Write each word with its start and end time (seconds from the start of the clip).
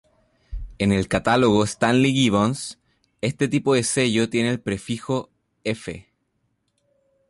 En 0.79 0.91
el 0.91 1.07
catálogo 1.07 1.63
Stanley 1.63 2.11
Gibbons, 2.11 2.79
este 3.21 3.47
tipo 3.47 3.75
de 3.75 3.83
sello 3.83 4.31
tiene 4.31 4.49
el 4.49 4.59
prefijo 4.59 5.29
"F". 5.63 6.07